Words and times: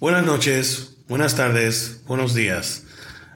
Buenas 0.00 0.26
noches, 0.26 0.96
buenas 1.08 1.36
tardes, 1.36 2.02
buenos 2.08 2.34
días. 2.34 2.84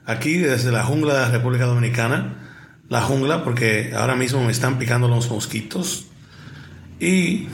Aquí 0.05 0.37
desde 0.37 0.73
la 0.73 0.83
jungla 0.83 1.13
de 1.13 1.19
la 1.21 1.29
República 1.29 1.65
Dominicana, 1.65 2.83
la 2.89 3.01
jungla 3.01 3.45
porque 3.45 3.93
ahora 3.95 4.15
mismo 4.15 4.43
me 4.43 4.51
están 4.51 4.77
picando 4.77 5.07
los 5.07 5.29
mosquitos 5.29 6.07
y 6.99 7.47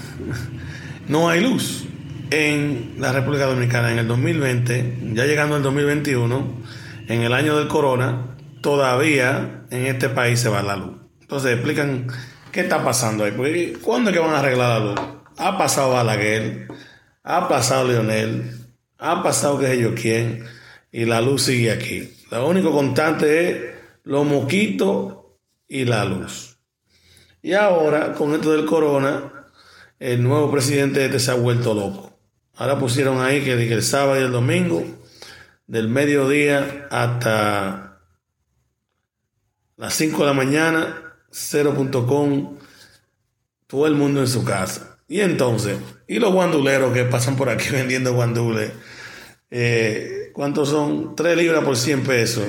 no 1.07 1.29
hay 1.29 1.41
luz 1.41 1.85
en 2.31 2.95
la 2.97 3.11
República 3.11 3.45
Dominicana 3.45 3.91
en 3.91 3.99
el 3.99 4.07
2020, 4.07 5.11
ya 5.13 5.25
llegando 5.25 5.55
al 5.55 5.61
2021, 5.61 6.63
en 7.07 7.21
el 7.21 7.33
año 7.33 7.57
del 7.57 7.67
corona, 7.67 8.35
todavía 8.61 9.65
en 9.69 9.85
este 9.85 10.09
país 10.09 10.39
se 10.39 10.49
va 10.49 10.63
la 10.63 10.77
luz. 10.77 10.97
Entonces 11.21 11.53
explican 11.53 12.07
qué 12.51 12.61
está 12.61 12.83
pasando 12.83 13.23
ahí, 13.23 13.77
¿cuándo 13.83 14.09
es 14.09 14.15
que 14.15 14.19
van 14.19 14.33
a 14.33 14.39
arreglar 14.39 14.81
la 14.81 14.85
luz? 14.87 14.99
Ha 15.37 15.59
pasado 15.59 15.91
Balaguer, 15.91 16.67
ha 17.23 17.47
pasado 17.47 17.87
Leonel, 17.87 18.64
ha 18.97 19.23
pasado 19.23 19.59
que 19.59 19.67
sé 19.67 19.79
yo 19.79 19.93
quién 19.95 20.45
y 20.91 21.05
la 21.05 21.21
luz 21.21 21.43
sigue 21.43 21.71
aquí. 21.71 22.13
Lo 22.31 22.47
único 22.47 22.71
constante 22.71 23.49
es 23.49 23.75
los 24.03 24.25
mosquitos 24.25 25.15
y 25.67 25.85
la 25.85 26.05
luz. 26.05 26.57
Y 27.41 27.53
ahora, 27.53 28.13
con 28.13 28.33
esto 28.33 28.51
del 28.53 28.65
corona, 28.65 29.51
el 29.99 30.23
nuevo 30.23 30.51
presidente 30.51 31.05
este 31.05 31.19
se 31.19 31.31
ha 31.31 31.35
vuelto 31.35 31.73
loco. 31.73 32.17
Ahora 32.55 32.79
pusieron 32.79 33.21
ahí 33.21 33.43
que, 33.43 33.53
el 33.53 33.83
sábado 33.83 34.19
y 34.19 34.23
el 34.23 34.31
domingo, 34.31 34.83
del 35.67 35.89
mediodía 35.89 36.87
hasta 36.89 37.99
las 39.77 39.93
5 39.93 40.19
de 40.19 40.25
la 40.25 40.33
mañana, 40.33 41.17
0.com, 41.31 42.57
todo 43.67 43.87
el 43.87 43.95
mundo 43.95 44.21
en 44.21 44.27
su 44.27 44.45
casa. 44.45 44.94
Y 45.07 45.21
entonces, 45.21 45.77
¿y 46.07 46.19
los 46.19 46.33
guanduleros 46.33 46.93
que 46.93 47.03
pasan 47.03 47.35
por 47.35 47.49
aquí 47.49 47.69
vendiendo 47.71 48.13
guandules? 48.13 48.71
Eh, 49.51 50.31
¿Cuántos 50.33 50.69
son? 50.69 51.15
3 51.15 51.37
libras 51.37 51.63
por 51.63 51.77
100 51.77 52.03
pesos. 52.03 52.45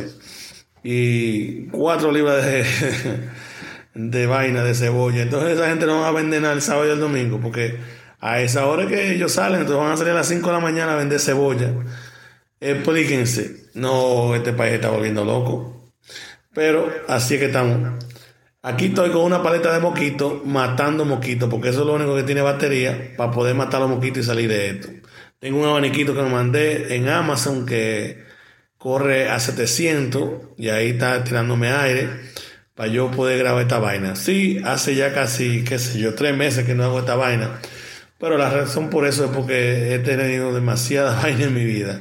Y 0.83 1.67
4 1.69 2.13
libras 2.13 2.45
de, 2.45 2.65
de 3.95 4.27
vaina, 4.27 4.63
de 4.63 4.75
cebolla. 4.75 5.23
Entonces 5.23 5.51
esa 5.51 5.69
gente 5.69 5.87
no 5.87 6.01
va 6.01 6.09
a 6.09 6.13
vender 6.13 6.43
nada 6.43 6.55
el 6.55 6.63
sábado 6.63 6.89
y 6.89 6.93
el 6.93 7.01
domingo, 7.01 7.41
porque 7.41 7.79
a 8.21 8.41
esa 8.41 8.67
hora 8.67 8.87
que 8.87 9.13
ellos 9.13 9.33
salen, 9.33 9.61
entonces 9.61 9.83
van 9.83 9.93
a 9.93 9.97
salir 9.97 10.13
a 10.13 10.17
las 10.17 10.29
5 10.29 10.47
de 10.47 10.53
la 10.53 10.61
mañana 10.61 10.95
a 10.95 10.97
vender 10.97 11.21
cebolla. 11.21 11.73
Explíquense. 12.61 13.67
No, 13.75 14.35
este 14.35 14.53
país 14.53 14.75
está 14.75 14.91
volviendo 14.91 15.25
loco. 15.25 15.93
Pero 16.55 16.91
así 17.09 17.35
es 17.35 17.41
que 17.41 17.47
estamos. 17.47 18.05
Aquí 18.67 18.87
estoy 18.87 19.11
con 19.11 19.23
una 19.23 19.45
paleta 19.45 19.73
de 19.73 19.79
moquitos 19.79 20.45
matando 20.45 21.05
moquitos, 21.05 21.49
porque 21.49 21.69
eso 21.69 21.83
es 21.83 21.87
lo 21.87 21.95
único 21.95 22.17
que 22.17 22.25
tiene 22.25 22.41
batería 22.41 23.13
para 23.17 23.31
poder 23.31 23.55
matar 23.55 23.81
los 23.81 23.89
moquitos 23.89 24.25
y 24.25 24.27
salir 24.27 24.49
de 24.49 24.71
esto. 24.71 24.89
Tengo 25.39 25.61
un 25.61 25.69
abaniquito 25.69 26.17
que 26.17 26.23
me 26.23 26.31
mandé 26.31 26.97
en 26.97 27.09
Amazon 27.09 27.65
que 27.65 28.25
corre 28.77 29.29
a 29.31 29.39
700 29.39 30.57
y 30.57 30.71
ahí 30.71 30.91
está 30.91 31.23
tirándome 31.23 31.71
aire 31.71 32.11
para 32.75 32.89
yo 32.89 33.09
poder 33.13 33.39
grabar 33.39 33.63
esta 33.63 33.79
vaina. 33.79 34.17
Sí, 34.17 34.61
hace 34.65 34.97
ya 34.97 35.15
casi, 35.15 35.63
qué 35.63 35.79
sé 35.79 36.01
yo, 36.01 36.17
tres 36.17 36.37
meses 36.37 36.67
que 36.67 36.75
no 36.75 36.83
hago 36.83 36.99
esta 36.99 37.15
vaina. 37.15 37.61
Pero 38.19 38.37
la 38.37 38.51
razón 38.51 38.91
por 38.91 39.07
eso 39.07 39.27
es 39.27 39.31
porque 39.31 39.95
he 39.95 40.01
tenido 40.01 40.53
demasiada 40.53 41.15
vaina 41.23 41.45
en 41.45 41.55
mi 41.55 41.65
vida. 41.65 42.01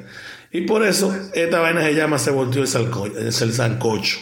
Y 0.51 0.61
por 0.61 0.83
eso 0.83 1.15
esta 1.35 1.59
vaina 1.59 1.83
se 1.83 1.93
llama 1.93 2.17
Se 2.17 2.31
volteó 2.31 2.63
el, 2.63 3.17
el 3.17 3.53
sancocho. 3.53 4.17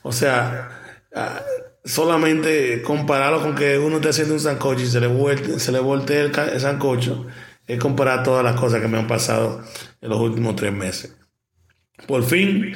O 0.00 0.12
sea, 0.12 0.70
ah, 1.14 1.42
solamente 1.86 2.82
compararlo 2.82 3.40
con 3.40 3.54
que 3.54 3.78
uno 3.78 3.96
esté 3.96 4.08
haciendo 4.08 4.34
un 4.34 4.40
sancocho 4.40 4.82
y 4.82 4.86
se 4.88 5.00
le, 5.00 5.06
vuelte, 5.06 5.58
se 5.60 5.72
le 5.72 5.78
voltee 5.78 6.20
el, 6.20 6.60
sancocho, 6.60 7.26
es 7.66 7.78
comparar 7.78 8.22
todas 8.24 8.44
las 8.44 8.58
cosas 8.58 8.82
que 8.82 8.88
me 8.88 8.98
han 8.98 9.06
pasado 9.06 9.62
en 10.00 10.10
los 10.10 10.20
últimos 10.20 10.56
tres 10.56 10.72
meses. 10.72 11.16
Por 12.06 12.24
fin 12.24 12.74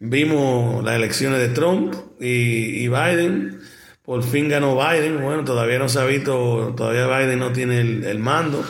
vimos 0.00 0.84
las 0.84 0.96
elecciones 0.96 1.38
de 1.38 1.48
Trump 1.50 1.94
y, 2.20 2.88
Biden. 2.88 3.60
Por 4.02 4.22
fin 4.24 4.48
ganó 4.48 4.76
Biden. 4.76 5.22
Bueno, 5.22 5.44
todavía 5.44 5.78
no 5.78 5.88
se 5.88 6.00
ha 6.00 6.04
visto, 6.04 6.74
todavía 6.76 7.06
Biden 7.06 7.38
no 7.38 7.52
tiene 7.52 7.80
el, 7.80 8.18
mando. 8.18 8.64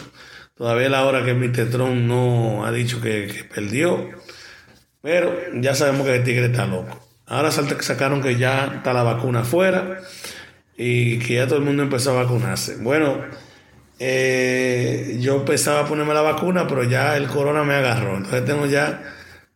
Todavía 0.54 0.88
la 0.88 1.04
hora 1.04 1.24
que 1.24 1.34
Mr. 1.34 1.70
Trump 1.70 1.94
no 1.94 2.66
ha 2.66 2.72
dicho 2.72 3.00
que 3.00 3.44
perdió. 3.52 4.10
Pero 5.00 5.34
ya 5.54 5.74
sabemos 5.74 6.06
que 6.06 6.16
el 6.16 6.24
tigre 6.24 6.46
está 6.46 6.66
loco. 6.66 7.07
Ahora 7.28 7.50
sacaron 7.50 8.22
que 8.22 8.36
ya 8.36 8.72
está 8.76 8.92
la 8.92 9.02
vacuna 9.02 9.40
afuera 9.40 10.00
y 10.76 11.18
que 11.18 11.34
ya 11.34 11.46
todo 11.46 11.58
el 11.58 11.64
mundo 11.64 11.82
empezó 11.82 12.12
a 12.12 12.22
vacunarse. 12.22 12.76
Bueno, 12.76 13.18
eh, 13.98 15.18
yo 15.20 15.36
empezaba 15.36 15.80
a 15.80 15.86
ponerme 15.86 16.14
la 16.14 16.22
vacuna, 16.22 16.66
pero 16.66 16.84
ya 16.84 17.16
el 17.16 17.26
corona 17.26 17.64
me 17.64 17.74
agarró. 17.74 18.16
Entonces 18.16 18.44
tengo 18.44 18.66
ya, 18.66 19.02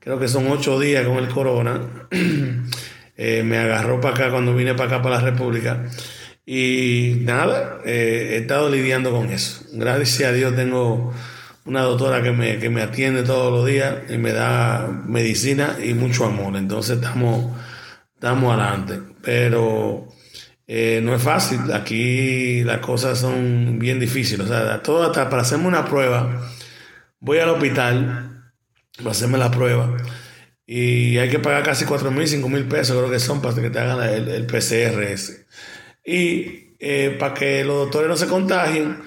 creo 0.01 0.19
que 0.19 0.29
son 0.29 0.51
ocho 0.51 0.79
días 0.79 1.07
con 1.07 1.19
el 1.19 1.29
corona. 1.29 1.81
Eh, 3.15 3.43
me 3.45 3.59
agarró 3.59 4.01
para 4.01 4.15
acá 4.15 4.31
cuando 4.31 4.55
vine 4.55 4.75
para 4.75 4.97
acá, 4.97 5.03
para 5.03 5.17
la 5.17 5.21
República. 5.21 5.85
Y 6.47 7.19
nada, 7.21 7.79
eh, 7.85 8.31
he 8.33 8.37
estado 8.39 8.71
lidiando 8.71 9.13
con 9.13 9.31
eso. 9.31 9.65
Gracias 9.75 10.31
a 10.31 10.33
Dios 10.33 10.57
tengo 10.57 11.13
una 11.65 11.83
doctora 11.83 12.23
que 12.23 12.33
me, 12.33 12.59
que 12.59 12.71
me 12.71 12.83
atiende 12.83 13.23
todos 13.23 13.53
los 13.53 13.67
días 13.67 14.11
y 14.11 14.19
me 14.19 14.33
da 14.33 14.89
medicina 15.07 15.77
y 15.83 15.95
mucho 15.95 16.25
amor. 16.25 16.57
Entonces 16.57 16.97
estamos, 16.97 17.57
estamos 18.15 18.53
adelante. 18.53 19.01
Pero 19.23 20.09
eh, 20.67 21.01
no 21.03 21.15
es 21.15 21.23
fácil. 21.23 21.73
Aquí 21.73 22.65
las 22.65 22.79
cosas 22.79 23.19
son 23.19 23.79
bien 23.79 24.01
difíciles. 24.01 24.47
O 24.47 24.49
sea, 24.49 24.83
todo 24.83 25.05
hasta 25.05 25.29
para 25.29 25.43
hacerme 25.43 25.69
una 25.69 25.85
prueba, 25.85 26.51
voy 27.21 27.39
al 27.39 27.51
hospital 27.51 28.53
para 28.97 29.11
hacerme 29.11 29.39
la 29.39 29.51
prueba. 29.51 29.97
Y 30.67 31.19
hay 31.19 31.29
que 31.29 31.39
pagar 31.39 31.63
casi 31.63 31.85
4 31.85 32.11
mil, 32.11 32.27
5 32.27 32.49
mil 32.49 32.65
pesos, 32.65 32.97
creo 32.97 33.11
que 33.11 33.19
son, 33.19 33.43
para 33.43 33.55
que 33.55 33.71
te 33.71 33.79
hagan 33.79 34.03
el, 34.09 34.29
el 34.29 34.47
PCRS. 34.47 35.47
Y 36.05 36.77
eh, 36.79 37.17
para 37.19 37.35
que 37.35 37.65
los 37.65 37.77
doctores 37.77 38.09
no 38.09 38.17
se 38.17 38.27
contagien, 38.27 38.99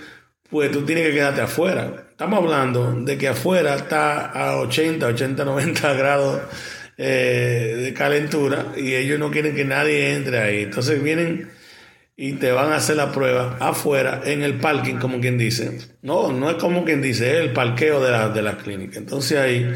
pues 0.50 0.72
tú 0.72 0.84
tienes 0.86 1.08
que 1.08 1.14
quedarte 1.14 1.42
afuera. 1.42 2.06
Estamos 2.12 2.40
hablando 2.40 2.94
de 2.94 3.18
que 3.18 3.28
afuera 3.28 3.76
está 3.76 4.28
a 4.28 4.58
80, 4.58 5.06
80, 5.08 5.46
90 5.46 5.94
grados 5.94 6.42
eh, 6.98 7.82
de 7.84 7.94
calentura 7.94 8.74
y 8.78 8.94
ellos 8.94 9.20
no 9.20 9.32
quieren 9.32 9.56
que 9.56 9.66
nadie 9.66 10.14
entre 10.14 10.40
ahí. 10.40 10.64
Entonces 10.64 11.02
vienen 11.02 11.50
y 12.18 12.34
te 12.34 12.52
van 12.52 12.72
a 12.72 12.78
hacer 12.78 12.96
la 12.96 13.12
prueba 13.12 13.58
afuera 13.60 14.22
en 14.24 14.44
el 14.44 14.56
parking, 14.56 14.96
como 14.96 15.20
quien 15.20 15.38
dice. 15.38 15.78
No, 16.02 16.32
no 16.32 16.50
es 16.50 16.56
como 16.56 16.86
quien 16.86 17.02
dice, 17.02 17.32
es 17.32 17.42
el 17.42 17.52
parqueo 17.52 18.02
de 18.02 18.12
la, 18.12 18.30
de 18.30 18.42
la 18.42 18.58
clínica. 18.58 18.98
Entonces 18.98 19.38
ahí 19.38 19.70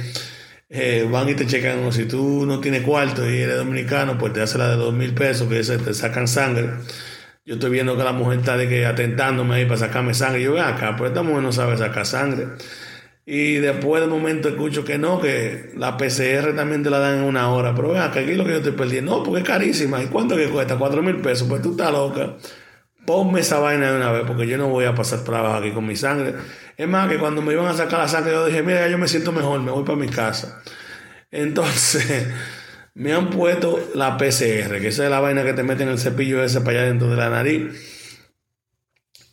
eh, 0.69 1.07
van 1.12 1.28
y 1.28 1.34
te 1.34 1.47
checan, 1.47 1.91
si 1.91 2.06
tú 2.06 2.46
no 2.46 2.59
tienes 2.59 2.84
cuarto 2.84 3.30
y 3.30 3.40
eres 3.40 3.57
dominicano, 3.57 4.18
pues 4.18 4.34
te 4.34 4.41
hace 4.41 4.57
la 4.57 4.69
de 4.69 4.75
dos 4.78 4.94
mil 4.94 5.13
pesos, 5.13 5.50
que 5.50 5.63
se 5.63 5.78
te 5.78 5.94
sacan 5.94 6.28
sangre. 6.28 6.69
Yo 7.50 7.56
estoy 7.56 7.72
viendo 7.72 7.98
que 7.98 8.04
la 8.04 8.12
mujer 8.12 8.38
está 8.38 8.58
de 8.58 8.70
que 8.70 8.86
atentándome 8.86 9.56
ahí 9.56 9.66
para 9.66 9.78
sacarme 9.80 10.14
sangre. 10.14 10.44
Yo 10.44 10.52
voy 10.52 10.60
acá, 10.60 10.94
pero 10.96 11.08
esta 11.08 11.24
mujer 11.24 11.42
no 11.42 11.52
sabe 11.52 11.76
sacar 11.78 12.06
sangre. 12.06 12.46
Y 13.26 13.56
después 13.56 14.04
de 14.04 14.08
momento 14.08 14.50
escucho 14.50 14.86
que 14.86 15.00
no, 15.00 15.20
que 15.20 15.72
la 15.76 15.98
PCR 15.98 16.56
también 16.56 16.84
te 16.84 16.92
la 16.92 17.00
dan 17.00 17.18
en 17.18 17.24
una 17.24 17.52
hora. 17.52 17.74
Pero 17.74 17.88
ven 17.88 18.04
acá, 18.04 18.20
aquí 18.20 18.36
lo 18.36 18.46
que 18.46 18.52
yo 18.52 18.58
estoy 18.58 18.74
perdiendo. 18.74 19.18
No, 19.18 19.24
porque 19.24 19.42
es 19.42 19.48
carísima. 19.48 20.00
¿Y 20.04 20.06
cuánto 20.10 20.36
que 20.36 20.48
cuesta? 20.48 20.78
Cuatro 20.78 21.02
mil 21.02 21.22
pesos. 21.22 21.48
Pues 21.48 21.64
tú 21.64 21.72
estás 21.72 21.92
loca. 21.92 22.36
Ponme 23.04 23.40
esa 23.40 23.58
vaina 23.58 23.94
de 23.94 23.98
una 23.98 24.12
vez, 24.12 24.26
porque 24.28 24.46
yo 24.46 24.60
no 24.60 24.68
voy 24.68 24.86
a 24.86 24.94
pasar 24.94 25.24
trabajo 25.24 25.56
aquí 25.56 25.72
con 25.72 25.88
mi 25.88 25.96
sangre. 25.96 26.36
Es 26.78 26.88
más, 26.88 27.10
que 27.10 27.18
cuando 27.18 27.42
me 27.42 27.54
iban 27.54 27.66
a 27.66 27.74
sacar 27.74 27.98
la 27.98 28.08
sangre, 28.08 28.34
yo 28.34 28.46
dije, 28.46 28.62
mira, 28.62 28.88
yo 28.90 29.00
me 29.00 29.08
siento 29.08 29.31
mejor, 29.31 29.60
me 29.62 29.72
voy 29.72 29.84
para 29.84 29.98
mi 29.98 30.08
casa. 30.08 30.62
Entonces, 31.31 32.28
me 33.00 33.14
han 33.14 33.30
puesto 33.30 33.80
la 33.96 34.18
PCR, 34.18 34.82
que 34.82 34.90
esa 34.90 35.06
es 35.06 35.10
la 35.10 35.22
vaina 35.22 35.44
que 35.46 35.54
te 35.54 35.64
meten 35.64 35.88
el 35.88 36.00
cepillo 36.00 36.44
ese 36.44 36.60
para 36.60 36.82
allá 36.82 36.90
dentro 36.90 37.10
de 37.10 37.16
la 37.16 37.30
nariz. 37.30 38.20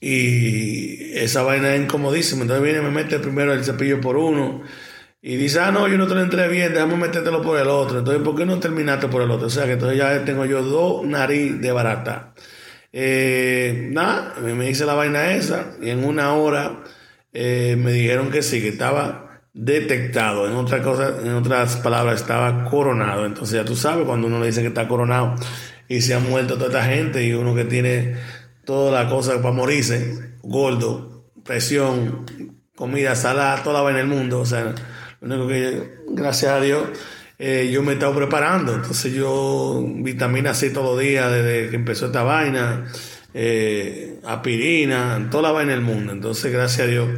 Y 0.01 1.13
esa 1.19 1.43
vaina 1.43 1.75
es 1.75 1.83
incomodísima. 1.83 2.43
Entonces 2.43 2.63
viene 2.63 2.79
y 2.79 2.83
me 2.83 2.91
mete 2.91 3.19
primero 3.19 3.53
el 3.53 3.65
cepillo 3.65 4.01
por 4.01 4.17
uno. 4.17 4.63
Y 5.21 5.37
dice, 5.37 5.59
ah, 5.61 5.73
no, 5.73 5.89
yo 5.89 5.99
no 5.99 6.07
te 6.07 6.15
lo 6.15 6.23
entré 6.23 6.47
bien, 6.49 6.75
déjame 6.75 6.97
metértelo 6.97 7.43
por 7.43 7.59
el 7.59 7.67
otro. 7.69 7.99
Entonces, 7.99 8.23
¿por 8.23 8.37
qué 8.37 8.47
no 8.47 8.61
terminaste 8.61 9.09
por 9.09 9.23
el 9.23 9.31
otro? 9.33 9.49
O 9.49 9.51
sea, 9.51 9.65
que 9.67 9.73
entonces 9.73 9.99
ya 9.99 10.25
tengo 10.25 10.45
yo 10.45 10.63
dos 10.63 11.05
nariz 11.05 11.61
de 11.61 11.73
barata. 11.73 12.35
Eh, 12.93 13.89
nada, 13.91 14.35
me 14.41 14.71
hice 14.71 14.87
la 14.87 14.95
vaina 14.95 15.35
esa 15.35 15.73
y 15.83 15.91
en 15.91 16.05
una 16.05 16.35
hora 16.35 16.85
eh, 17.33 17.77
me 17.77 17.93
dijeron 17.93 18.31
que 18.31 18.43
sí, 18.43 18.63
que 18.63 18.69
estaba 18.69 19.26
detectado. 19.57 20.47
En, 20.47 20.55
otra 20.55 20.83
cosa, 20.83 21.15
en 21.25 21.33
otras 21.33 21.77
palabras, 21.77 22.21
estaba 22.21 22.65
coronado. 22.65 23.25
Entonces 23.25 23.57
ya 23.57 23.65
tú 23.65 23.75
sabes 23.75 24.05
cuando 24.05 24.27
uno 24.27 24.39
le 24.39 24.47
dice 24.47 24.61
que 24.61 24.69
está 24.69 24.87
coronado 24.87 25.35
y 25.89 26.03
se 26.03 26.15
ha 26.15 26.19
muerto 26.19 26.55
toda 26.55 26.67
esta 26.67 26.85
gente 26.85 27.25
y 27.25 27.33
uno 27.33 27.55
que 27.55 27.65
tiene 27.65 28.17
toda 28.65 29.03
la 29.03 29.09
cosa 29.09 29.41
para 29.41 29.55
morirse, 29.55 30.35
gordo, 30.43 31.25
presión, 31.43 32.27
comida 32.75 33.17
salada, 33.17 33.63
toda 33.63 33.79
la 33.79 33.83
vaina 33.83 34.01
en 34.01 34.11
el 34.11 34.17
mundo. 34.17 34.41
O 34.41 34.47
sea, 34.47 34.75
lo 35.23 35.35
único 35.35 35.49
que, 35.49 36.01
gracias 36.11 36.53
a 36.53 36.61
Dios, 36.61 36.83
eh, 37.39 37.71
yo 37.73 37.83
me 37.83 37.93
he 37.93 37.95
estado 37.95 38.15
preparando. 38.15 38.75
Entonces 38.75 39.15
yo, 39.15 39.83
vitamina 39.87 40.53
C 40.53 40.69
todos 40.69 40.97
los 40.97 41.01
días 41.01 41.33
desde 41.33 41.71
que 41.71 41.77
empezó 41.77 42.07
esta 42.07 42.25
vaina, 42.25 42.85
eh, 43.33 44.21
aspirina, 44.27 45.29
toda 45.31 45.45
la 45.45 45.53
vaina 45.53 45.73
en 45.73 45.79
el 45.79 45.85
mundo. 45.85 46.13
Entonces, 46.13 46.53
gracias 46.53 46.87
a 46.87 46.91
Dios 46.91 47.09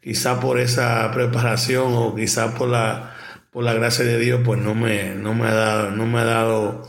quizá 0.00 0.40
por 0.40 0.58
esa 0.58 1.10
preparación 1.12 1.92
o 1.94 2.14
quizá 2.14 2.54
por 2.54 2.68
la, 2.68 3.14
por 3.50 3.64
la 3.64 3.74
gracia 3.74 4.04
de 4.04 4.18
Dios, 4.18 4.40
pues 4.44 4.60
no 4.60 4.74
me, 4.74 5.14
no 5.14 5.34
me 5.34 5.46
ha 5.48 5.54
dado, 5.54 5.90
no 5.90 6.06
me 6.06 6.20
ha 6.20 6.24
dado 6.24 6.88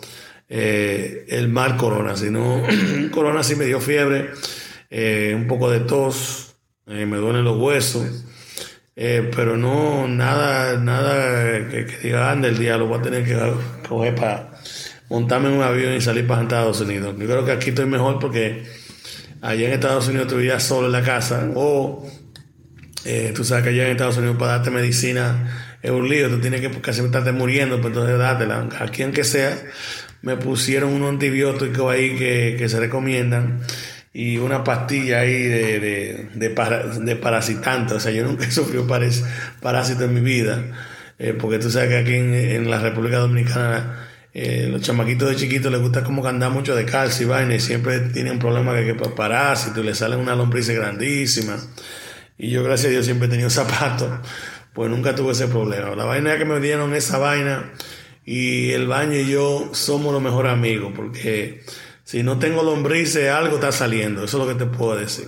eh, 0.49 1.25
el 1.29 1.49
mal 1.49 1.77
corona, 1.77 2.15
sino 2.15 2.63
corona 3.11 3.43
sí 3.43 3.55
me 3.55 3.65
dio 3.65 3.79
fiebre, 3.79 4.31
eh, 4.89 5.33
un 5.35 5.47
poco 5.47 5.69
de 5.69 5.81
tos, 5.81 6.55
eh, 6.87 7.05
me 7.05 7.17
duelen 7.17 7.43
los 7.43 7.57
huesos, 7.57 8.25
pero 8.93 9.57
no 9.57 10.07
nada, 10.07 10.77
nada 10.77 11.67
que, 11.69 11.85
diga, 12.03 12.31
anda 12.31 12.47
el 12.47 12.57
día, 12.59 12.77
lo 12.77 12.85
voy 12.85 12.99
a 12.99 13.01
tener 13.01 13.25
que 13.25 13.35
coger 13.87 14.13
para 14.13 14.51
montarme 15.09 15.49
en 15.49 15.55
un 15.55 15.63
avión 15.63 15.93
y 15.95 16.01
salir 16.01 16.27
para 16.27 16.43
Estados 16.43 16.81
Unidos. 16.81 17.15
Yo 17.17 17.25
creo 17.25 17.43
que 17.43 17.51
aquí 17.51 17.69
estoy 17.69 17.85
mejor 17.85 18.19
porque 18.19 18.63
allá 19.41 19.67
en 19.67 19.73
Estados 19.73 20.07
Unidos 20.07 20.33
vivías 20.35 20.61
solo 20.61 20.85
en 20.85 20.91
la 20.91 21.01
casa 21.01 21.49
o 21.55 22.07
tú 23.35 23.43
sabes 23.43 23.63
que 23.63 23.69
allá 23.69 23.85
en 23.85 23.91
Estados 23.91 24.17
Unidos 24.17 24.37
para 24.37 24.53
darte 24.53 24.69
medicina 24.71 25.77
es 25.81 25.91
un 25.91 26.07
lío, 26.07 26.29
tú 26.29 26.39
tienes 26.39 26.61
que 26.61 26.69
casi 26.81 27.01
estarte 27.01 27.31
muriendo, 27.31 27.81
pues 27.81 27.93
entonces 27.93 28.17
dátela. 28.17 28.69
Aquí 28.79 29.03
aunque 29.03 29.23
sea, 29.23 29.57
me 30.21 30.37
pusieron 30.37 30.91
un 30.91 31.03
antibiótico 31.03 31.89
ahí 31.89 32.15
que, 32.15 32.55
que 32.57 32.69
se 32.69 32.79
recomiendan 32.79 33.61
y 34.13 34.37
una 34.37 34.63
pastilla 34.63 35.21
ahí 35.21 35.43
de, 35.43 35.79
de, 35.79 36.29
de, 36.35 36.49
de 36.49 37.15
parasitante. 37.15 37.93
O 37.95 37.99
sea, 37.99 38.11
yo 38.11 38.23
nunca 38.23 38.45
he 38.45 38.51
sufrido 38.51 38.85
parásito 38.87 40.03
en 40.03 40.13
mi 40.13 40.21
vida, 40.21 40.63
eh, 41.17 41.33
porque 41.33 41.59
tú 41.59 41.69
sabes 41.69 41.89
que 41.89 41.97
aquí 41.97 42.15
en, 42.15 42.69
la 42.69 42.79
República 42.79 43.17
Dominicana 43.17 44.07
eh, 44.33 44.67
los 44.71 44.81
chamaquitos 44.81 45.29
de 45.29 45.35
chiquitos 45.35 45.71
les 45.71 45.81
gusta 45.81 46.03
como 46.03 46.21
que 46.21 46.29
andar 46.29 46.51
mucho 46.51 46.75
de 46.75 46.85
calcio 46.85 47.25
y 47.25 47.29
vaina 47.29 47.55
y 47.55 47.59
siempre 47.59 47.99
tienen 47.99 48.39
problemas 48.39 48.75
que, 48.75 48.85
que 48.85 49.09
parásitos, 49.09 49.83
les 49.83 49.97
salen 49.97 50.19
una 50.19 50.35
lombriz 50.35 50.69
grandísima. 50.69 51.57
Y 52.41 52.49
yo, 52.49 52.63
gracias 52.63 52.87
a 52.87 52.89
Dios, 52.89 53.05
siempre 53.05 53.27
he 53.27 53.29
tenido 53.29 53.49
zapatos, 53.51 54.09
pues 54.73 54.89
nunca 54.89 55.13
tuve 55.13 55.33
ese 55.33 55.47
problema. 55.47 55.95
La 55.95 56.05
vaina 56.05 56.39
que 56.39 56.45
me 56.45 56.59
dieron 56.59 56.95
esa 56.95 57.19
vaina 57.19 57.71
y 58.25 58.71
el 58.71 58.87
baño 58.87 59.15
y 59.15 59.29
yo 59.29 59.69
somos 59.73 60.11
los 60.11 60.23
mejores 60.23 60.51
amigos, 60.51 60.91
porque 60.95 61.61
si 62.03 62.23
no 62.23 62.39
tengo 62.39 62.63
lombrices, 62.63 63.29
algo 63.29 63.55
está 63.55 63.71
saliendo, 63.71 64.23
eso 64.23 64.41
es 64.41 64.47
lo 64.47 64.51
que 64.51 64.65
te 64.65 64.69
puedo 64.69 64.95
decir. 64.95 65.27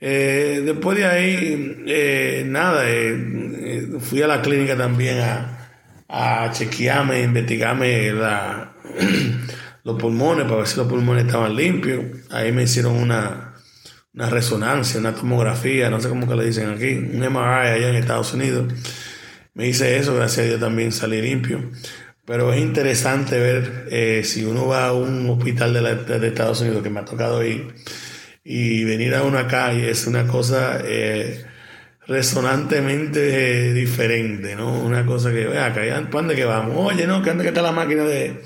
Eh, 0.00 0.62
después 0.64 0.96
de 0.98 1.04
ahí, 1.04 1.84
eh, 1.88 2.44
nada, 2.46 2.84
eh, 2.86 3.88
fui 3.98 4.22
a 4.22 4.28
la 4.28 4.40
clínica 4.40 4.76
también 4.76 5.18
a, 5.18 5.72
a 6.08 6.52
chequearme, 6.52 7.22
investigarme 7.22 8.12
la, 8.12 8.76
los 9.82 10.00
pulmones 10.00 10.44
para 10.44 10.58
ver 10.58 10.68
si 10.68 10.76
los 10.76 10.86
pulmones 10.86 11.26
estaban 11.26 11.56
limpios. 11.56 12.04
Ahí 12.30 12.52
me 12.52 12.62
hicieron 12.62 12.94
una, 12.94 13.49
una 14.14 14.28
resonancia, 14.28 14.98
una 14.98 15.14
tomografía, 15.14 15.90
no 15.90 16.00
sé 16.00 16.08
cómo 16.08 16.28
que 16.28 16.34
le 16.34 16.46
dicen 16.46 16.70
aquí, 16.70 16.94
un 16.94 17.20
MRI 17.20 17.68
allá 17.68 17.88
en 17.88 17.96
Estados 17.96 18.34
Unidos. 18.34 18.72
Me 19.54 19.68
hice 19.68 19.98
eso, 19.98 20.14
gracias 20.14 20.46
a 20.46 20.48
Dios 20.48 20.60
también 20.60 20.92
salí 20.92 21.20
limpio. 21.20 21.70
Pero 22.24 22.52
es 22.52 22.60
interesante 22.60 23.38
ver 23.38 23.88
eh, 23.90 24.22
si 24.24 24.44
uno 24.44 24.66
va 24.66 24.88
a 24.88 24.92
un 24.92 25.28
hospital 25.30 25.72
de, 25.72 26.26
Estados 26.28 26.60
Unidos 26.60 26.82
que 26.82 26.90
me 26.90 27.00
ha 27.00 27.04
tocado 27.04 27.44
ir 27.44 27.74
y 28.44 28.84
venir 28.84 29.14
a 29.14 29.22
una 29.22 29.46
calle 29.46 29.90
es 29.90 30.06
una 30.06 30.26
cosa 30.26 30.80
eh, 30.84 31.44
resonantemente 32.06 33.72
diferente, 33.72 34.54
¿no? 34.56 34.80
Una 34.80 35.04
cosa 35.06 35.30
que, 35.30 35.46
vea, 35.46 35.66
acá, 35.66 35.82
¿para 36.10 36.34
que 36.34 36.44
vamos? 36.44 36.92
Oye, 36.92 37.06
no, 37.06 37.22
que 37.22 37.30
anda 37.30 37.42
que 37.42 37.48
está 37.48 37.62
la 37.62 37.72
máquina 37.72 38.04
de... 38.04 38.42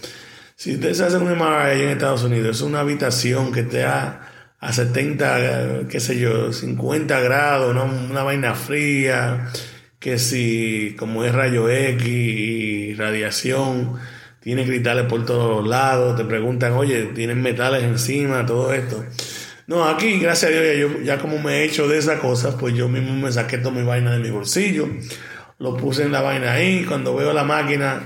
Si 0.56 0.74
ustedes 0.74 1.00
hacen 1.00 1.22
un 1.22 1.32
MRI 1.36 1.82
en 1.82 1.88
Estados 1.90 2.22
Unidos, 2.24 2.56
es 2.56 2.62
una 2.62 2.80
habitación 2.80 3.52
que 3.52 3.64
te 3.64 3.78
da 3.78 4.23
a 4.64 4.72
70, 4.72 5.88
qué 5.90 6.00
sé 6.00 6.18
yo, 6.18 6.50
50 6.50 7.20
grados, 7.20 7.74
¿no? 7.74 7.84
una 7.84 8.22
vaina 8.22 8.54
fría 8.54 9.50
que 9.98 10.18
si 10.18 10.96
como 10.98 11.22
es 11.22 11.34
rayo 11.34 11.68
X 11.68 12.06
y 12.06 12.94
radiación, 12.94 13.94
tiene 14.40 14.64
cristales 14.64 15.04
por 15.04 15.26
todos 15.26 15.66
lados, 15.66 16.16
te 16.16 16.24
preguntan, 16.24 16.72
oye, 16.72 17.10
tienen 17.14 17.42
metales 17.42 17.84
encima, 17.84 18.46
todo 18.46 18.72
esto. 18.72 19.04
No, 19.66 19.84
aquí, 19.84 20.18
gracias 20.18 20.50
a 20.50 20.54
Dios, 20.54 20.64
ya, 20.66 20.74
yo, 20.74 21.00
ya 21.02 21.18
como 21.18 21.38
me 21.38 21.58
he 21.58 21.64
hecho 21.64 21.86
de 21.86 21.98
esas 21.98 22.20
cosas, 22.20 22.54
pues 22.58 22.74
yo 22.74 22.88
mismo 22.88 23.14
me 23.14 23.30
saqué 23.32 23.58
toda 23.58 23.74
mi 23.74 23.82
vaina 23.82 24.12
de 24.12 24.18
mi 24.18 24.30
bolsillo, 24.30 24.88
lo 25.58 25.76
puse 25.76 26.04
en 26.04 26.12
la 26.12 26.22
vaina 26.22 26.52
ahí, 26.52 26.84
cuando 26.84 27.14
veo 27.14 27.34
la 27.34 27.44
máquina, 27.44 28.00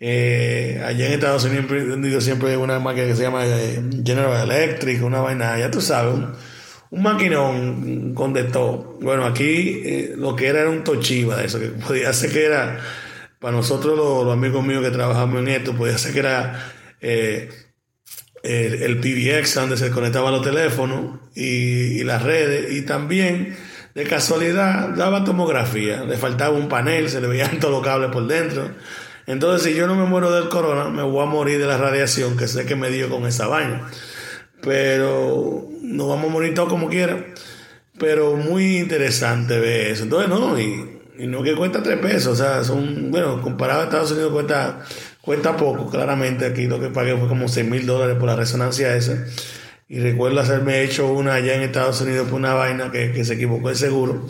eh, 0.00 0.80
allá 0.84 1.06
en 1.06 1.12
Estados 1.12 1.44
Unidos 1.44 2.22
siempre 2.22 2.50
hay 2.50 2.56
una 2.56 2.78
máquina 2.78 3.06
que 3.06 3.16
se 3.16 3.22
llama 3.22 3.44
eh, 3.44 3.82
General 4.04 4.50
Electric, 4.50 5.02
una 5.02 5.20
vaina, 5.20 5.58
ya 5.58 5.70
tú 5.70 5.80
sabes, 5.80 6.14
un 6.90 7.02
maquinón 7.02 8.14
con 8.14 8.32
de 8.32 8.44
todo. 8.44 8.98
Bueno, 9.00 9.26
aquí 9.26 9.82
eh, 9.84 10.14
lo 10.16 10.36
que 10.36 10.46
era 10.46 10.60
era 10.60 10.70
un 10.70 10.84
Toshiba, 10.84 11.36
de 11.36 11.46
eso, 11.46 11.58
que 11.58 11.66
podía 11.86 12.12
ser 12.12 12.32
que 12.32 12.44
era, 12.44 12.78
para 13.38 13.56
nosotros 13.56 13.96
los, 13.96 14.32
amigos 14.32 14.64
míos 14.64 14.82
que 14.84 14.90
trabajamos 14.90 15.40
en 15.40 15.48
esto, 15.48 15.74
podía 15.74 15.98
ser 15.98 16.12
que 16.12 16.18
era 16.20 16.72
eh, 17.00 17.50
el, 18.42 18.98
PBX 18.98 19.54
donde 19.54 19.76
se 19.76 19.90
conectaban 19.90 20.32
los 20.32 20.42
teléfonos 20.42 21.20
y, 21.34 22.04
las 22.04 22.22
redes, 22.22 22.72
y 22.72 22.82
también 22.82 23.56
de 23.94 24.04
casualidad 24.04 24.90
daba 24.90 25.24
tomografía, 25.24 26.04
le 26.04 26.16
faltaba 26.16 26.56
un 26.56 26.68
panel, 26.68 27.10
se 27.10 27.20
le 27.20 27.26
veían 27.26 27.58
todos 27.60 27.74
los 27.74 27.82
cables 27.82 28.10
por 28.10 28.26
dentro. 28.26 28.70
Entonces, 29.28 29.62
si 29.62 29.74
yo 29.76 29.86
no 29.86 29.94
me 29.94 30.06
muero 30.06 30.32
del 30.32 30.48
corona, 30.48 30.88
me 30.88 31.02
voy 31.02 31.22
a 31.22 31.26
morir 31.26 31.60
de 31.60 31.66
la 31.66 31.76
radiación 31.76 32.38
que 32.38 32.48
sé 32.48 32.64
que 32.64 32.74
me 32.76 32.88
dio 32.88 33.10
con 33.10 33.26
esa 33.26 33.46
vaina. 33.46 33.86
Pero 34.62 35.68
no 35.82 36.08
vamos 36.08 36.30
a 36.30 36.32
morir 36.32 36.54
todos 36.54 36.70
como 36.70 36.88
quiera. 36.88 37.26
Pero 37.98 38.36
muy 38.36 38.78
interesante 38.78 39.58
ver 39.58 39.88
eso. 39.88 40.04
Entonces, 40.04 40.30
no, 40.30 40.58
y, 40.58 41.26
no 41.26 41.42
que 41.42 41.54
cuesta 41.54 41.82
tres 41.82 41.98
pesos. 41.98 42.40
O 42.40 42.42
sea, 42.42 42.64
son, 42.64 43.10
bueno, 43.10 43.42
comparado 43.42 43.82
a 43.82 43.84
Estados 43.84 44.12
Unidos 44.12 44.32
cuesta, 44.32 44.80
cuesta 45.20 45.54
poco, 45.58 45.90
claramente. 45.90 46.46
Aquí 46.46 46.66
lo 46.66 46.80
que 46.80 46.88
pagué 46.88 47.14
fue 47.14 47.28
como 47.28 47.48
6 47.48 47.68
mil 47.68 47.84
dólares 47.84 48.16
por 48.18 48.30
la 48.30 48.36
resonancia 48.36 48.96
esa. 48.96 49.26
Y 49.90 50.00
recuerdo 50.00 50.40
haberme 50.40 50.82
hecho 50.84 51.06
una 51.06 51.34
allá 51.34 51.54
en 51.54 51.60
Estados 51.60 52.00
Unidos 52.00 52.28
por 52.28 52.36
una 52.36 52.54
vaina 52.54 52.90
que, 52.90 53.12
que 53.12 53.26
se 53.26 53.34
equivocó 53.34 53.68
el 53.68 53.76
seguro. 53.76 54.26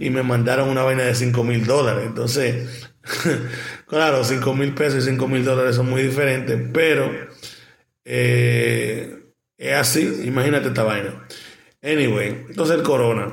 Y 0.00 0.08
me 0.08 0.22
mandaron 0.22 0.70
una 0.70 0.84
vaina 0.84 1.02
de 1.02 1.14
5 1.14 1.44
mil 1.44 1.66
dólares. 1.66 2.04
Entonces, 2.06 2.87
claro, 3.86 4.24
5 4.24 4.54
mil 4.54 4.74
pesos 4.74 5.04
y 5.04 5.10
5 5.10 5.28
mil 5.28 5.44
dólares 5.44 5.76
son 5.76 5.88
muy 5.88 6.02
diferentes. 6.02 6.60
Pero, 6.72 7.10
eh, 8.04 9.18
es 9.56 9.74
así, 9.74 10.22
imagínate 10.24 10.68
esta 10.68 10.82
vaina. 10.84 11.26
Anyway, 11.82 12.46
entonces 12.48 12.76
el 12.76 12.82
corona. 12.82 13.30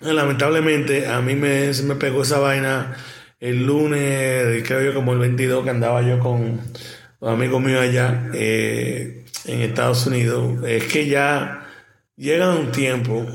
Lamentablemente 0.00 1.06
a 1.06 1.20
mí 1.20 1.34
me, 1.34 1.70
me 1.84 1.94
pegó 1.94 2.22
esa 2.22 2.38
vaina 2.38 2.96
el 3.40 3.66
lunes, 3.66 4.62
creo 4.66 4.82
yo 4.82 4.94
como 4.94 5.12
el 5.12 5.18
22 5.18 5.64
que 5.64 5.70
andaba 5.70 6.02
yo 6.02 6.18
con 6.18 6.60
los 7.20 7.30
amigos 7.30 7.62
míos 7.62 7.80
allá 7.80 8.30
eh, 8.34 9.24
en 9.44 9.60
Estados 9.60 10.06
Unidos. 10.06 10.64
Es 10.66 10.84
que 10.84 11.06
ya 11.08 11.66
llega 12.16 12.54
un 12.54 12.72
tiempo 12.72 13.26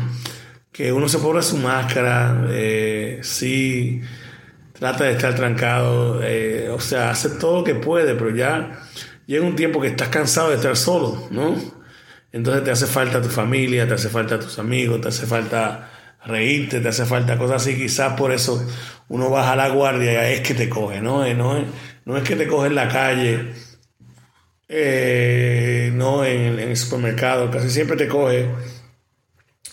que 0.72 0.92
uno 0.92 1.08
se 1.08 1.18
pone 1.18 1.42
su 1.42 1.56
máscara, 1.56 2.46
eh, 2.50 3.20
sí, 3.22 4.02
trata 4.78 5.04
de 5.04 5.12
estar 5.12 5.34
trancado, 5.34 6.20
eh, 6.22 6.68
o 6.70 6.80
sea, 6.80 7.10
hace 7.10 7.30
todo 7.30 7.60
lo 7.60 7.64
que 7.64 7.74
puede, 7.74 8.14
pero 8.14 8.34
ya 8.34 8.80
llega 9.26 9.44
un 9.44 9.56
tiempo 9.56 9.80
que 9.80 9.88
estás 9.88 10.08
cansado 10.08 10.50
de 10.50 10.56
estar 10.56 10.76
solo, 10.76 11.28
¿no? 11.30 11.56
Entonces 12.32 12.64
te 12.64 12.70
hace 12.70 12.86
falta 12.86 13.22
tu 13.22 13.28
familia, 13.28 13.88
te 13.88 13.94
hace 13.94 14.08
falta 14.08 14.38
tus 14.38 14.58
amigos, 14.58 15.00
te 15.00 15.08
hace 15.08 15.26
falta 15.26 15.90
reírte, 16.24 16.80
te 16.80 16.88
hace 16.88 17.04
falta 17.04 17.38
cosas 17.38 17.62
así. 17.62 17.76
Quizás 17.76 18.14
por 18.14 18.32
eso 18.32 18.64
uno 19.08 19.30
baja 19.30 19.56
la 19.56 19.68
guardia 19.70 20.30
y 20.30 20.34
es 20.34 20.40
que 20.40 20.54
te 20.54 20.68
coge, 20.68 21.00
¿no? 21.00 21.24
Eh, 21.24 21.34
no, 21.34 21.56
es, 21.56 22.22
que 22.22 22.36
te 22.36 22.46
coge 22.46 22.68
en 22.68 22.74
la 22.74 22.88
calle, 22.88 23.52
eh, 24.68 25.90
no 25.94 26.24
en, 26.24 26.58
el 26.58 26.76
supermercado, 26.76 27.50
casi 27.50 27.70
siempre 27.70 27.96
te 27.96 28.08
coge 28.08 28.50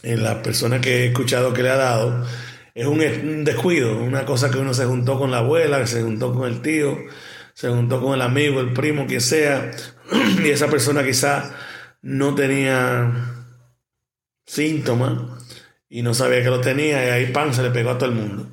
en 0.03 0.23
la 0.23 0.41
persona 0.41 0.79
que 0.79 1.03
he 1.03 1.07
escuchado 1.07 1.53
que 1.53 1.63
le 1.63 1.69
ha 1.69 1.75
dado. 1.75 2.25
Es 2.75 2.85
un, 2.85 2.99
un 3.01 3.43
descuido, 3.43 3.97
una 3.97 4.25
cosa 4.25 4.51
que 4.51 4.59
uno 4.59 4.73
se 4.73 4.85
juntó 4.85 5.17
con 5.17 5.31
la 5.31 5.39
abuela, 5.39 5.79
que 5.79 5.87
se 5.87 6.03
juntó 6.03 6.33
con 6.33 6.47
el 6.47 6.61
tío, 6.61 6.97
se 7.53 7.69
juntó 7.69 8.01
con 8.01 8.13
el 8.13 8.21
amigo, 8.21 8.59
el 8.59 8.73
primo, 8.73 9.07
quien 9.07 9.21
sea, 9.21 9.71
y 10.43 10.49
esa 10.49 10.67
persona 10.67 11.03
quizá 11.03 11.55
no 12.01 12.35
tenía 12.35 13.11
síntomas 14.45 15.19
y 15.89 16.01
no 16.01 16.13
sabía 16.13 16.43
que 16.43 16.49
lo 16.49 16.59
tenía 16.59 17.05
y 17.05 17.09
ahí 17.09 17.31
pan 17.31 17.53
se 17.53 17.63
le 17.63 17.71
pegó 17.71 17.91
a 17.91 17.97
todo 17.97 18.09
el 18.09 18.15
mundo. 18.15 18.51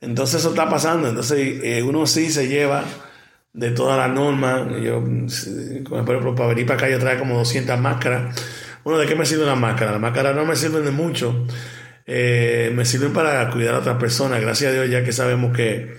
Entonces 0.00 0.40
eso 0.40 0.50
está 0.50 0.68
pasando, 0.68 1.08
entonces 1.08 1.60
eh, 1.62 1.82
uno 1.82 2.06
sí 2.06 2.30
se 2.30 2.48
lleva 2.48 2.84
de 3.54 3.70
todas 3.70 3.96
las 3.96 4.10
normas, 4.10 4.66
yo, 4.82 5.02
por 5.88 6.00
ejemplo, 6.00 6.34
para 6.34 6.48
venir 6.50 6.66
para 6.66 6.78
acá 6.78 6.90
yo 6.90 6.98
trae 6.98 7.18
como 7.18 7.38
200 7.38 7.78
máscaras. 7.80 8.38
Bueno, 8.84 8.98
¿de 8.98 9.06
qué 9.06 9.14
me 9.14 9.24
sirve 9.24 9.46
la 9.46 9.54
máscara? 9.54 9.92
Las 9.92 10.00
máscaras 10.00 10.34
no 10.34 10.44
me 10.44 10.56
sirven 10.56 10.84
de 10.84 10.90
mucho, 10.90 11.46
eh, 12.14 12.70
me 12.74 12.84
sirven 12.84 13.14
para 13.14 13.48
cuidar 13.48 13.74
a 13.74 13.78
otras 13.78 13.96
personas, 13.96 14.38
gracias 14.42 14.70
a 14.70 14.74
Dios 14.74 14.90
ya 14.90 15.02
que 15.02 15.12
sabemos 15.12 15.56
que 15.56 15.96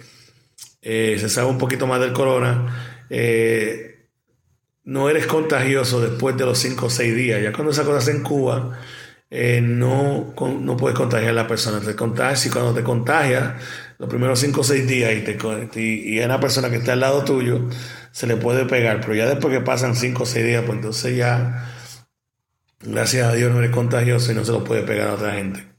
eh, 0.84 1.18
se 1.20 1.28
sabe 1.28 1.50
un 1.50 1.58
poquito 1.58 1.88
más 1.88 2.00
del 2.00 2.14
corona, 2.14 3.02
eh, 3.10 4.10
no 4.84 5.10
eres 5.10 5.26
contagioso 5.26 6.00
después 6.02 6.38
de 6.38 6.46
los 6.46 6.60
5 6.60 6.86
o 6.86 6.90
6 6.92 7.16
días. 7.16 7.42
Ya 7.42 7.52
cuando 7.52 7.72
esa 7.72 7.84
cosa 7.84 8.12
en 8.12 8.22
Cuba, 8.22 8.80
no, 9.32 10.36
no 10.38 10.78
puedes 10.78 10.96
contagiar 10.96 11.32
a 11.32 11.34
la 11.34 11.48
persona. 11.48 11.80
Te 11.80 11.96
contagias 11.96 12.46
y 12.46 12.50
cuando 12.52 12.76
te 12.76 12.84
contagias, 12.84 13.54
los 13.98 14.08
primeros 14.08 14.40
5 14.40 14.62
o 14.62 14.64
6 14.64 14.88
días 14.88 15.14
y, 15.16 15.22
te, 15.22 15.82
y, 15.82 16.22
a 16.22 16.26
una 16.26 16.40
persona 16.40 16.70
que 16.70 16.76
está 16.76 16.94
al 16.94 17.00
lado 17.00 17.24
tuyo, 17.24 17.70
se 18.12 18.28
le 18.28 18.36
puede 18.36 18.66
pegar. 18.66 19.02
Pero 19.02 19.16
ya 19.16 19.26
después 19.26 19.52
que 19.52 19.62
pasan 19.62 19.96
5 19.96 20.22
o 20.22 20.26
6 20.28 20.46
días, 20.46 20.64
pues 20.64 20.76
entonces 20.76 21.18
ya, 21.18 21.74
gracias 22.82 23.26
a 23.28 23.34
Dios, 23.34 23.52
no 23.52 23.60
eres 23.60 23.72
contagioso 23.72 24.32
y 24.32 24.36
no 24.36 24.46
se 24.46 24.52
lo 24.52 24.64
puede 24.64 24.84
pegar 24.84 25.08
a 25.08 25.14
otra 25.14 25.32
gente. 25.32 25.73